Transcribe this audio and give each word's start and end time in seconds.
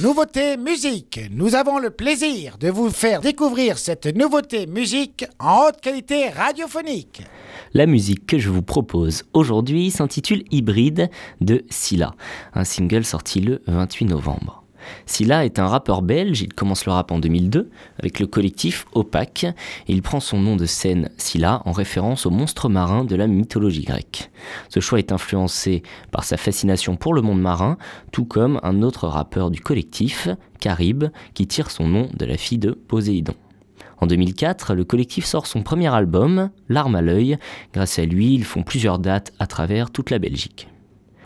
Nouveauté 0.00 0.56
musique. 0.56 1.18
Nous 1.32 1.56
avons 1.56 1.80
le 1.80 1.90
plaisir 1.90 2.56
de 2.58 2.68
vous 2.68 2.88
faire 2.88 3.20
découvrir 3.20 3.78
cette 3.78 4.06
nouveauté 4.06 4.68
musique 4.68 5.26
en 5.40 5.66
haute 5.66 5.80
qualité 5.80 6.28
radiophonique. 6.28 7.22
La 7.74 7.86
musique 7.86 8.24
que 8.24 8.38
je 8.38 8.48
vous 8.48 8.62
propose 8.62 9.24
aujourd'hui 9.32 9.90
s'intitule 9.90 10.44
Hybride 10.52 11.10
de 11.40 11.64
Silla, 11.68 12.14
un 12.54 12.62
single 12.62 13.04
sorti 13.04 13.40
le 13.40 13.60
28 13.66 14.04
novembre. 14.04 14.57
Silla 15.06 15.44
est 15.44 15.58
un 15.58 15.66
rappeur 15.66 16.02
belge, 16.02 16.42
il 16.42 16.52
commence 16.52 16.86
le 16.86 16.92
rap 16.92 17.10
en 17.12 17.18
2002 17.18 17.70
avec 17.98 18.20
le 18.20 18.26
collectif 18.26 18.86
Opaque 18.92 19.44
et 19.44 19.92
il 19.92 20.02
prend 20.02 20.20
son 20.20 20.38
nom 20.38 20.56
de 20.56 20.66
scène 20.66 21.10
Silla 21.16 21.62
en 21.64 21.72
référence 21.72 22.26
au 22.26 22.30
monstre 22.30 22.68
marin 22.68 23.04
de 23.04 23.16
la 23.16 23.26
mythologie 23.26 23.84
grecque. 23.84 24.30
Ce 24.68 24.80
choix 24.80 24.98
est 24.98 25.12
influencé 25.12 25.82
par 26.10 26.24
sa 26.24 26.36
fascination 26.36 26.96
pour 26.96 27.14
le 27.14 27.22
monde 27.22 27.40
marin, 27.40 27.78
tout 28.12 28.24
comme 28.24 28.60
un 28.62 28.82
autre 28.82 29.08
rappeur 29.08 29.50
du 29.50 29.60
collectif, 29.60 30.28
Carib, 30.60 31.04
qui 31.34 31.46
tire 31.46 31.70
son 31.70 31.88
nom 31.88 32.08
de 32.14 32.24
la 32.24 32.36
fille 32.36 32.58
de 32.58 32.72
Poséidon. 32.72 33.34
En 34.00 34.06
2004, 34.06 34.74
le 34.74 34.84
collectif 34.84 35.24
sort 35.24 35.46
son 35.46 35.62
premier 35.62 35.92
album, 35.92 36.50
L'arme 36.68 36.94
à 36.94 37.02
l'œil. 37.02 37.36
Grâce 37.72 37.98
à 37.98 38.04
lui, 38.04 38.34
ils 38.34 38.44
font 38.44 38.62
plusieurs 38.62 38.98
dates 38.98 39.32
à 39.38 39.46
travers 39.46 39.90
toute 39.90 40.10
la 40.10 40.18
Belgique. 40.18 40.68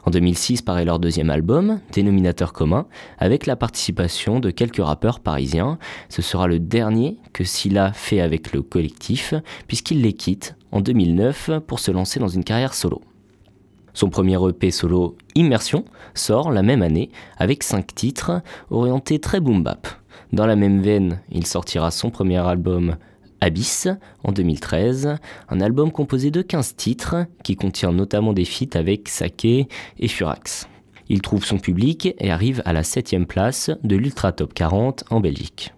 En 0.05 0.11
2006 0.11 0.63
paraît 0.63 0.85
leur 0.85 0.99
deuxième 0.99 1.31
album, 1.31 1.79
Dénominateur 1.93 2.53
commun, 2.53 2.87
avec 3.19 3.47
la 3.47 3.55
participation 3.55 4.41
de 4.41 4.51
quelques 4.51 4.85
rappeurs 4.85 5.21
parisiens. 5.21 5.79
Ce 6.09 6.23
sera 6.23 6.49
le 6.49 6.59
dernier 6.59 7.19
que 7.33 7.45
Silla 7.45 7.93
fait 7.93 8.21
avec 8.21 8.53
le 8.53 8.63
collectif, 8.63 9.35
puisqu'il 9.69 10.03
les 10.03 10.13
quitte 10.13 10.57
en 10.73 10.81
2009 10.81 11.51
pour 11.67 11.79
se 11.79 11.93
lancer 11.93 12.19
dans 12.19 12.29
une 12.29 12.43
carrière 12.43 12.75
solo. 12.75 13.01
Son 13.95 14.09
premier 14.09 14.39
EP 14.49 14.71
solo, 14.71 15.17
Immersion, 15.35 15.85
sort 16.15 16.51
la 16.51 16.63
même 16.63 16.83
année 16.83 17.11
avec 17.37 17.63
5 17.63 17.95
titres 17.95 18.43
orientés 18.71 19.19
très 19.19 19.39
boom 19.39 19.63
bap. 19.63 19.87
Dans 20.33 20.47
la 20.47 20.57
même 20.57 20.81
veine, 20.81 21.21
il 21.31 21.47
sortira 21.47 21.91
son 21.91 22.11
premier 22.11 22.39
album 22.39 22.97
Abyss 23.43 23.89
en 24.23 24.31
2013, 24.31 25.17
un 25.49 25.61
album 25.61 25.91
composé 25.91 26.31
de 26.31 26.43
15 26.43 26.77
titres 26.77 27.17
qui 27.43 27.57
contient 27.57 27.91
notamment 27.91 28.33
des 28.33 28.45
feats 28.45 28.79
avec 28.79 29.09
Sake 29.09 29.45
et 29.45 30.09
Furax. 30.09 30.69
Il 31.09 31.23
trouve 31.23 31.45
son 31.45 31.59
public 31.59 32.15
et 32.21 32.31
arrive 32.31 32.63
à 32.65 32.73
la 32.73 32.83
7ème 32.83 33.27
place 33.27 33.73
de 33.83 33.97
l'Ultra 33.97 34.31
Top 34.31 34.55
40 34.55 35.05
en 35.11 35.19
Belgique. 35.19 35.75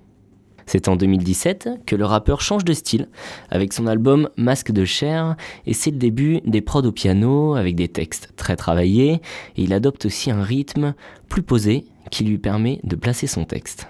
C'est 0.66 0.88
en 0.88 0.96
2017 0.96 1.70
que 1.86 1.96
le 1.96 2.04
rappeur 2.04 2.42
change 2.42 2.66
de 2.66 2.74
style 2.74 3.08
avec 3.50 3.72
son 3.72 3.86
album 3.86 4.28
Masque 4.36 4.70
de 4.70 4.84
chair 4.84 5.34
et 5.66 5.72
c'est 5.72 5.90
le 5.90 5.96
début 5.96 6.42
des 6.44 6.60
prods 6.60 6.82
au 6.82 6.92
piano 6.92 7.54
avec 7.54 7.76
des 7.76 7.88
textes 7.88 8.34
très 8.36 8.56
travaillés 8.56 9.22
et 9.56 9.62
il 9.62 9.72
adopte 9.72 10.04
aussi 10.04 10.30
un 10.30 10.42
rythme 10.42 10.94
plus 11.30 11.42
posé 11.42 11.86
qui 12.10 12.24
lui 12.24 12.36
permet 12.36 12.80
de 12.84 12.96
placer 12.96 13.26
son 13.26 13.46
texte. 13.46 13.88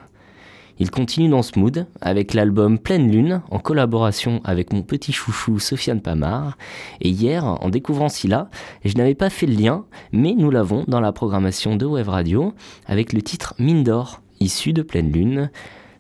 Il 0.79 0.91
continue 0.91 1.29
dans 1.29 1.43
ce 1.43 1.59
mood 1.59 1.87
avec 2.01 2.35
l'album 2.35 2.79
Pleine 2.79 3.11
Lune 3.11 3.43
en 3.51 3.59
collaboration 3.59 4.41
avec 4.45 4.73
mon 4.73 4.83
petit 4.83 5.13
chouchou 5.13 5.59
Sofiane 5.61 6.01
Pamar. 6.01 6.59
Et 7.01 7.11
hier, 7.11 7.45
en 7.45 7.69
découvrant 7.69 8.09
Silla, 8.09 8.51
je 8.85 8.95
n'avais 8.97 9.15
pas 9.15 9.31
fait 9.31 9.47
le 9.47 9.55
lien, 9.55 9.85
mais 10.13 10.35
nous 10.37 10.51
l'avons 10.51 10.85
dans 10.89 11.01
la 11.01 11.13
programmation 11.13 11.77
de 11.77 11.87
Web 11.87 12.09
Radio 12.09 12.55
avec 12.87 13.13
le 13.13 13.23
titre 13.23 13.55
Mine 13.59 13.85
d'or, 13.85 14.21
issu 14.41 14.73
de 14.73 14.83
Pleine 14.83 15.13
Lune. 15.13 15.51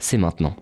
C'est 0.00 0.18
maintenant. 0.18 0.56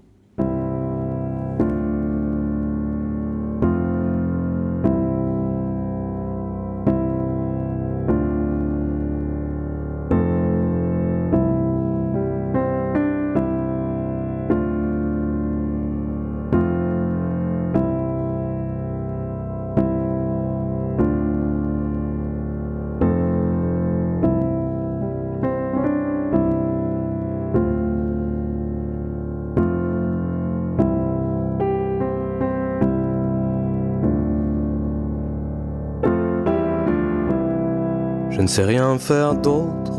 Je 38.42 38.44
ne 38.44 38.50
sais 38.50 38.64
rien 38.64 38.98
faire 38.98 39.36
d'autre 39.36 39.92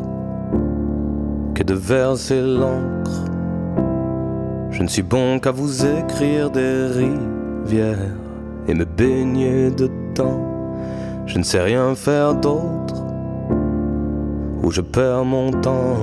que 1.55 1.63
de 1.63 1.73
verser 1.73 2.41
l'encre. 2.41 3.23
Je 4.69 4.83
ne 4.83 4.87
suis 4.89 5.01
bon 5.01 5.39
qu'à 5.39 5.51
vous 5.51 5.85
écrire 5.85 6.51
des 6.51 6.87
rivières 6.87 8.17
et 8.67 8.73
me 8.73 8.83
baigner 8.83 9.71
dedans. 9.71 10.41
Je 11.25 11.37
ne 11.37 11.43
sais 11.43 11.61
rien 11.61 11.95
faire 11.95 12.35
d'autre 12.35 13.05
où 14.61 14.71
je 14.71 14.81
perds 14.81 15.23
mon 15.23 15.49
temps. 15.49 15.95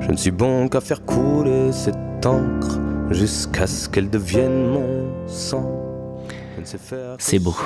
Je 0.00 0.10
ne 0.10 0.16
suis 0.18 0.30
bon 0.30 0.68
qu'à 0.68 0.82
faire 0.82 1.02
couler 1.06 1.72
cette 1.72 2.26
encre 2.26 2.78
jusqu'à 3.12 3.66
ce 3.66 3.88
qu'elle 3.88 4.10
devienne 4.10 4.66
mon 4.66 5.26
sang. 5.26 5.72
C'est 7.16 7.38
beau. 7.38 7.56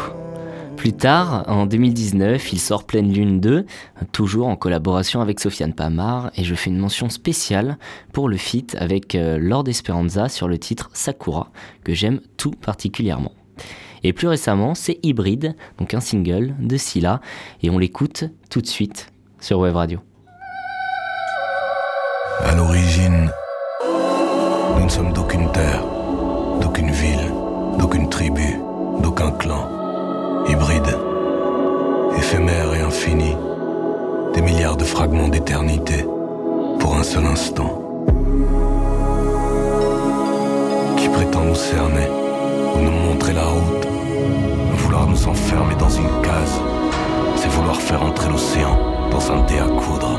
Plus 0.76 0.92
tard, 0.92 1.44
en 1.48 1.66
2019, 1.66 2.52
il 2.52 2.58
sort 2.58 2.84
Pleine 2.84 3.12
Lune 3.12 3.40
2, 3.40 3.66
toujours 4.12 4.46
en 4.46 4.56
collaboration 4.56 5.20
avec 5.20 5.40
Sofiane 5.40 5.74
Pamar, 5.74 6.30
et 6.36 6.44
je 6.44 6.54
fais 6.54 6.70
une 6.70 6.78
mention 6.78 7.08
spéciale 7.08 7.78
pour 8.12 8.28
le 8.28 8.36
feat 8.36 8.76
avec 8.78 9.14
euh, 9.14 9.38
Lord 9.38 9.68
Esperanza 9.68 10.28
sur 10.28 10.48
le 10.48 10.58
titre 10.58 10.90
Sakura, 10.94 11.50
que 11.84 11.92
j'aime 11.92 12.20
tout 12.36 12.52
particulièrement. 12.52 13.32
Et 14.02 14.12
plus 14.12 14.28
récemment, 14.28 14.74
c'est 14.74 14.98
Hybride, 15.02 15.54
donc 15.78 15.92
un 15.92 16.00
single 16.00 16.54
de 16.58 16.76
Silla, 16.76 17.20
et 17.62 17.68
on 17.68 17.78
l'écoute 17.78 18.24
tout 18.48 18.62
de 18.62 18.66
suite 18.66 19.12
sur 19.38 19.58
Web 19.58 19.76
Radio. 19.76 20.00
À 22.40 22.54
l'origine, 22.54 23.30
nous 24.78 24.84
ne 24.84 24.88
sommes 24.88 25.12
d'aucune 25.12 25.50
terre, 25.52 25.84
d'aucune 26.62 26.90
ville, 26.90 27.32
d'aucune 27.78 28.08
tribu, 28.08 28.56
d'aucun 29.02 29.30
clan 29.32 29.79
hybride, 30.48 30.96
éphémère 32.16 32.74
et 32.74 32.80
infini, 32.80 33.36
des 34.34 34.42
milliards 34.42 34.76
de 34.76 34.84
fragments 34.84 35.28
d'éternité 35.28 36.04
pour 36.78 36.94
un 36.96 37.02
seul 37.02 37.24
instant. 37.24 37.82
Qui 40.96 41.08
prétend 41.08 41.44
nous 41.44 41.54
cerner 41.54 42.08
ou 42.74 42.78
nous 42.78 42.90
montrer 42.90 43.32
la 43.32 43.44
route, 43.44 43.86
vouloir 44.76 45.06
nous 45.06 45.28
enfermer 45.28 45.74
dans 45.76 45.90
une 45.90 46.22
case, 46.22 46.60
c'est 47.36 47.48
vouloir 47.48 47.80
faire 47.80 48.02
entrer 48.02 48.28
l'océan 48.30 48.78
dans 49.10 49.32
un 49.32 49.44
dé 49.46 49.58
à 49.58 49.68
coudre. 49.80 50.18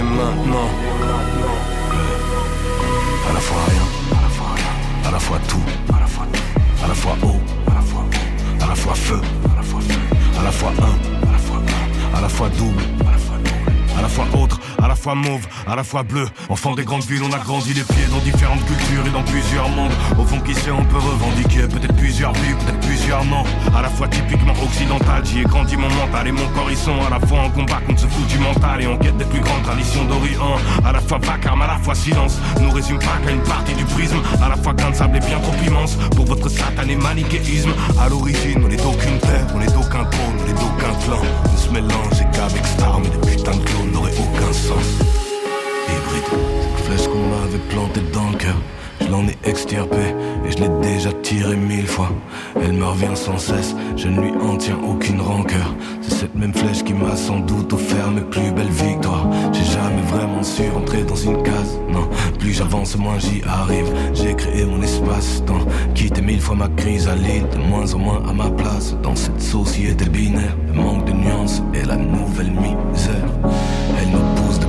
Et 0.00 0.02
maintenant. 0.02 0.68
À 3.28 3.32
la 3.32 3.40
fois 3.40 3.58
rien, 3.68 3.86
à 5.06 5.10
la 5.10 5.18
fois 5.18 5.38
tout, 5.48 5.66
à 5.94 6.00
la 6.00 6.06
fois 6.06 6.26
tout, 6.32 6.84
à 6.84 6.88
la 6.88 6.94
fois 6.94 7.16
eau, 7.22 7.40
à 8.60 8.66
la 8.66 8.74
fois 8.74 8.94
feu, 8.94 9.20
à 9.50 10.42
la 10.42 10.52
fois 10.52 10.72
un, 10.88 10.96
à 12.16 12.20
la 12.20 12.28
fois 12.28 12.48
double, 12.58 12.82
à 13.06 13.12
la 13.12 13.18
fois 13.18 13.29
fois 15.00 15.14
mauve, 15.14 15.46
à 15.66 15.74
la 15.74 15.82
fois 15.82 16.02
bleu. 16.02 16.26
Enfant 16.50 16.74
des 16.74 16.84
grandes 16.84 17.04
villes, 17.04 17.22
on 17.24 17.32
a 17.32 17.38
grandi 17.38 17.72
les 17.72 17.82
pieds 17.82 18.06
dans 18.10 18.18
différentes 18.18 18.64
cultures 18.66 19.06
et 19.06 19.10
dans 19.10 19.22
plusieurs 19.22 19.68
mondes. 19.70 19.92
Au 20.18 20.24
fond, 20.24 20.38
qui 20.40 20.54
sait, 20.54 20.70
on 20.70 20.84
peut 20.84 20.98
revendiquer 20.98 21.62
peut-être 21.68 21.96
plusieurs 21.96 22.32
vies, 22.34 22.54
peut-être 22.60 22.80
plusieurs 22.80 23.24
noms. 23.24 23.44
À 23.74 23.80
la 23.80 23.88
fois 23.88 24.08
typiquement 24.08 24.52
occidental, 24.62 25.24
j'y 25.24 25.40
ai 25.40 25.44
grandi 25.44 25.76
mon 25.76 25.88
mental 25.88 26.28
et 26.28 26.32
mon 26.32 26.46
corps, 26.48 26.70
ils 26.70 26.76
sont 26.76 27.00
à 27.06 27.10
la 27.10 27.26
fois 27.26 27.40
en 27.40 27.50
combat 27.50 27.80
contre 27.86 28.00
ce 28.00 28.06
fou 28.06 28.22
du 28.28 28.38
mental 28.38 28.82
et 28.82 28.86
en 28.86 28.98
quête 28.98 29.16
des 29.16 29.24
plus 29.24 29.40
grandes 29.40 29.62
traditions 29.62 30.04
d'Orient. 30.04 30.58
À 30.84 30.92
la 30.92 31.00
fois 31.00 31.18
vacarme, 31.18 31.62
à 31.62 31.66
la 31.66 31.78
fois 31.78 31.94
silence, 31.94 32.38
nous 32.60 32.70
résume 32.70 32.98
pas 32.98 33.16
qu'à 33.24 33.30
une 33.30 33.42
partie 33.42 33.74
du 33.74 33.84
prisme. 33.84 34.20
À 34.42 34.48
la 34.50 34.56
fois 34.56 34.74
grain 34.74 34.90
de 34.90 34.96
sable 34.96 35.16
et 35.16 35.20
bien 35.20 35.40
trop 35.40 35.54
immense 35.66 35.96
pour 36.14 36.26
votre 36.26 36.50
satané 36.50 36.96
manichéisme. 36.96 37.72
À 37.98 38.08
l'origine, 38.08 38.62
on 38.66 38.70
est 38.70 38.76
d'aucune 38.76 39.18
terre, 39.20 39.46
on 39.54 39.62
est 39.62 39.72
d'aucun 39.72 40.04
trône, 40.04 40.36
on 40.44 40.50
est 40.50 40.60
d'aucun 40.60 40.92
clan. 41.04 41.22
On 41.52 41.56
se 41.56 41.70
mélange 41.70 42.20
et 42.20 42.36
qu'avec 42.36 42.66
Star, 42.66 43.00
mais 43.00 43.08
des 43.08 43.36
putains 43.36 43.56
de 43.56 43.64
clones 43.64 43.92
n'auraient 43.92 44.18
aucun 44.18 44.52
sens. 44.52 44.99
Plantée 47.70 48.02
dans 48.12 48.30
le 48.30 48.36
cœur. 48.36 48.56
Je 49.00 49.06
l'en 49.06 49.26
ai 49.26 49.36
extirpé 49.44 49.96
et 50.44 50.50
je 50.50 50.58
l'ai 50.58 50.68
déjà 50.82 51.10
tiré 51.22 51.56
mille 51.56 51.86
fois. 51.86 52.10
Elle 52.60 52.74
me 52.74 52.84
revient 52.84 53.14
sans 53.14 53.38
cesse, 53.38 53.74
je 53.96 54.08
ne 54.08 54.20
lui 54.20 54.32
en 54.42 54.56
tiens 54.56 54.78
aucune 54.86 55.20
rancœur. 55.20 55.74
C'est 56.02 56.14
cette 56.14 56.34
même 56.34 56.52
flèche 56.52 56.82
qui 56.82 56.92
m'a 56.92 57.16
sans 57.16 57.38
doute 57.40 57.72
offert 57.72 58.10
mes 58.10 58.20
plus 58.20 58.50
belles 58.52 58.68
victoires. 58.68 59.26
J'ai 59.52 59.64
jamais 59.64 60.02
vraiment 60.02 60.42
su 60.42 60.68
rentrer 60.68 61.02
dans 61.04 61.16
une 61.16 61.42
case, 61.42 61.78
non, 61.88 62.08
plus 62.38 62.52
j'avance, 62.52 62.96
moins 62.96 63.18
j'y 63.18 63.42
arrive. 63.48 63.90
J'ai 64.12 64.34
créé 64.34 64.64
mon 64.66 64.82
espace-temps, 64.82 65.64
quitté 65.94 66.20
mille 66.20 66.40
fois 66.40 66.56
ma 66.56 66.68
crise 66.68 67.08
à 67.08 67.14
l'île, 67.14 67.48
de 67.52 67.58
moins 67.58 67.92
en 67.94 67.98
moins 67.98 68.22
à 68.28 68.32
ma 68.32 68.50
place 68.50 68.94
dans 69.02 69.16
cette 69.16 69.40
société 69.40 70.04
binaire. 70.04 70.56
Le 70.66 70.74
manque 70.74 71.06
de 71.06 71.12
nuances 71.12 71.62
et 71.72 71.86
la 71.86 71.96
nouvelle 71.96 72.50
misère. 72.50 73.24
Elle 73.98 74.10
nous 74.10 74.42
pousse 74.42 74.58
de 74.58 74.66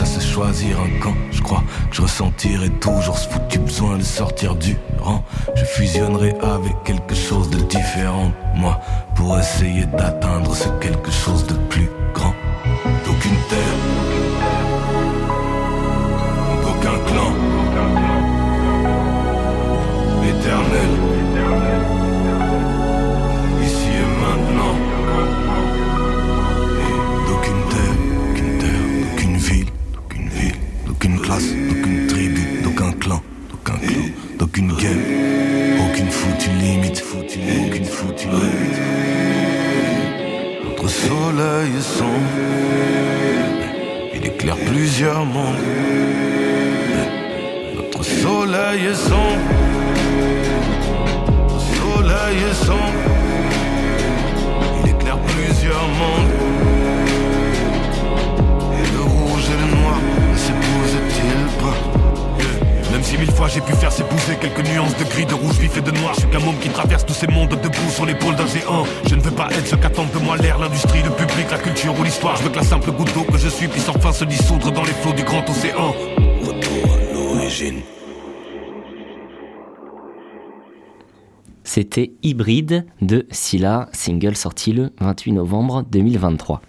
à 0.00 0.04
se 0.04 0.20
choisir 0.20 0.78
un 0.80 1.00
camp. 1.00 1.14
Je 1.30 1.42
crois 1.42 1.62
que 1.90 1.96
je 1.96 2.02
ressentirai 2.02 2.70
toujours 2.80 3.18
ce 3.18 3.28
foutu 3.28 3.58
besoin 3.58 3.98
de 3.98 4.02
sortir 4.02 4.54
du 4.54 4.76
rang. 4.98 5.22
Je 5.54 5.64
fusionnerai 5.64 6.34
avec 6.42 6.74
quelque 6.84 7.14
chose 7.14 7.50
de 7.50 7.58
différent, 7.58 8.32
moi, 8.56 8.80
pour 9.14 9.38
essayer 9.38 9.84
d'atteindre 9.86 10.54
ce 10.54 10.68
quelque 10.80 11.10
chose 11.10 11.46
de 11.46 11.54
plus 11.68 11.88
grand. 12.14 12.34
D'aucune 13.04 13.36
terre, 13.48 13.78
d'aucun 16.62 16.98
clan, 17.06 17.32
éternel. 20.24 21.09
Plusieurs 44.80 45.26
mondes. 45.26 45.58
Notre 47.76 48.02
soleil 48.02 48.86
est 48.86 48.94
sombre, 48.94 49.38
quelques 64.40 64.66
nuances 64.68 64.96
de 64.96 65.04
gris, 65.04 65.26
de 65.26 65.34
rouge 65.34 65.58
vif 65.58 65.76
et 65.76 65.80
de 65.80 65.90
noir, 65.90 66.14
je 66.14 66.20
suis 66.20 66.30
qu'un 66.30 66.40
môme 66.40 66.58
qui 66.58 66.70
traverse 66.70 67.04
tous 67.04 67.12
ces 67.12 67.26
mondes 67.26 67.50
debout 67.50 67.90
sur 67.90 68.06
l'épaule 68.06 68.34
d'un 68.36 68.46
géant. 68.46 68.84
Je 69.06 69.14
ne 69.14 69.20
veux 69.20 69.30
pas 69.30 69.48
être 69.50 69.66
ce 69.66 69.76
qu'attendent 69.76 70.12
de 70.12 70.18
moi 70.18 70.36
l'air, 70.36 70.58
l'industrie, 70.58 71.02
le 71.02 71.10
public, 71.10 71.50
la 71.50 71.58
culture 71.58 71.98
ou 71.98 72.02
l'histoire. 72.02 72.36
Je 72.36 72.44
veux 72.44 72.50
que 72.50 72.56
la 72.56 72.64
simple 72.64 72.90
goutte 72.92 73.12
d'eau 73.14 73.24
que 73.24 73.38
je 73.38 73.48
suis 73.48 73.68
puisse 73.68 73.88
enfin 73.88 74.12
se 74.12 74.24
dissoudre 74.24 74.72
dans 74.72 74.82
les 74.82 74.92
flots 74.92 75.12
du 75.12 75.24
grand 75.24 75.48
océan. 75.48 75.92
Retour 76.42 76.94
à 76.94 77.14
l'origine. 77.14 77.80
C'était 81.62 82.12
Hybride 82.22 82.86
de 83.00 83.26
Scylla, 83.30 83.88
single 83.92 84.36
sorti 84.36 84.72
le 84.72 84.90
28 85.00 85.32
novembre 85.32 85.84
2023. 85.90 86.62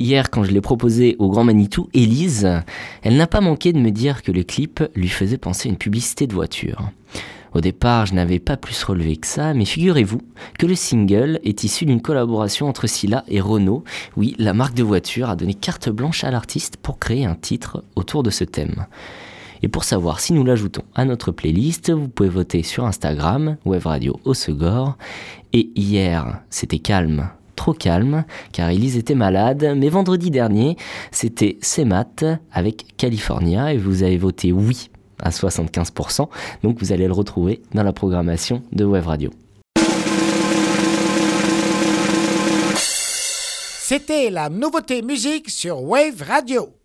Hier, 0.00 0.30
quand 0.30 0.44
je 0.44 0.50
l'ai 0.50 0.62
proposé 0.62 1.14
au 1.18 1.28
Grand 1.28 1.44
Manitou, 1.44 1.90
Élise, 1.92 2.48
elle 3.02 3.18
n'a 3.18 3.26
pas 3.26 3.42
manqué 3.42 3.74
de 3.74 3.78
me 3.78 3.90
dire 3.90 4.22
que 4.22 4.32
le 4.32 4.42
clip 4.42 4.82
lui 4.94 5.08
faisait 5.08 5.36
penser 5.36 5.68
à 5.68 5.72
une 5.72 5.76
publicité 5.76 6.26
de 6.26 6.32
voiture. 6.32 6.90
Au 7.52 7.60
départ, 7.60 8.06
je 8.06 8.14
n'avais 8.14 8.38
pas 8.38 8.56
plus 8.56 8.82
relevé 8.82 9.18
que 9.18 9.26
ça, 9.26 9.52
mais 9.52 9.66
figurez-vous 9.66 10.22
que 10.58 10.64
le 10.64 10.74
single 10.74 11.38
est 11.44 11.64
issu 11.64 11.84
d'une 11.84 12.00
collaboration 12.00 12.66
entre 12.66 12.86
Scylla 12.86 13.24
et 13.28 13.42
Renault. 13.42 13.84
Oui, 14.16 14.34
la 14.38 14.54
marque 14.54 14.72
de 14.72 14.82
voiture 14.82 15.28
a 15.28 15.36
donné 15.36 15.52
carte 15.52 15.90
blanche 15.90 16.24
à 16.24 16.30
l'artiste 16.30 16.78
pour 16.78 16.98
créer 16.98 17.26
un 17.26 17.34
titre 17.34 17.84
autour 17.94 18.22
de 18.22 18.30
ce 18.30 18.44
thème. 18.44 18.86
Et 19.62 19.68
pour 19.68 19.84
savoir 19.84 20.20
si 20.20 20.32
nous 20.32 20.44
l'ajoutons 20.44 20.84
à 20.94 21.04
notre 21.04 21.30
playlist, 21.30 21.90
vous 21.90 22.08
pouvez 22.08 22.30
voter 22.30 22.62
sur 22.62 22.86
Instagram, 22.86 23.58
Web 23.66 23.84
Radio 23.84 24.18
Osegor. 24.24 24.96
Et 25.52 25.70
hier, 25.74 26.40
c'était 26.48 26.78
calme, 26.78 27.28
trop 27.60 27.74
calme, 27.74 28.24
car 28.52 28.70
Elise 28.70 28.96
était 28.96 29.14
malade, 29.14 29.74
mais 29.76 29.90
vendredi 29.90 30.30
dernier, 30.30 30.78
c'était 31.10 31.58
Semat 31.60 32.24
avec 32.50 32.96
California, 32.96 33.74
et 33.74 33.76
vous 33.76 34.02
avez 34.02 34.16
voté 34.16 34.50
oui 34.50 34.88
à 35.22 35.28
75%, 35.28 36.28
donc 36.62 36.78
vous 36.78 36.92
allez 36.92 37.06
le 37.06 37.12
retrouver 37.12 37.60
dans 37.74 37.82
la 37.82 37.92
programmation 37.92 38.62
de 38.72 38.86
Web 38.86 39.04
Radio. 39.04 39.30
C'était 43.78 44.30
la 44.30 44.48
nouveauté 44.48 45.02
musique 45.02 45.50
sur 45.50 45.82
Wave 45.82 46.22
Radio. 46.26 46.79